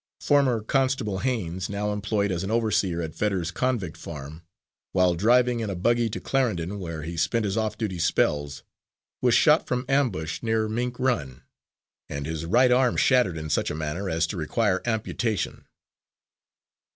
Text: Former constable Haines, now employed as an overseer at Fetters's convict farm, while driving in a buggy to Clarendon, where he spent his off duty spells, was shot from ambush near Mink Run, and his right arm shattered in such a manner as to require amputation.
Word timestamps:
Former 0.21 0.61
constable 0.63 1.19
Haines, 1.19 1.69
now 1.69 1.93
employed 1.93 2.31
as 2.31 2.43
an 2.43 2.49
overseer 2.49 3.03
at 3.03 3.13
Fetters's 3.13 3.51
convict 3.51 3.95
farm, 3.95 4.41
while 4.93 5.13
driving 5.13 5.59
in 5.59 5.69
a 5.69 5.75
buggy 5.75 6.09
to 6.09 6.19
Clarendon, 6.19 6.79
where 6.79 7.03
he 7.03 7.15
spent 7.15 7.45
his 7.45 7.55
off 7.55 7.77
duty 7.77 7.99
spells, 7.99 8.63
was 9.21 9.35
shot 9.35 9.67
from 9.67 9.85
ambush 9.87 10.41
near 10.41 10.67
Mink 10.67 10.97
Run, 10.99 11.43
and 12.09 12.25
his 12.25 12.45
right 12.47 12.71
arm 12.71 12.97
shattered 12.97 13.37
in 13.37 13.51
such 13.51 13.69
a 13.69 13.75
manner 13.75 14.09
as 14.09 14.25
to 14.25 14.37
require 14.37 14.81
amputation. 14.87 15.67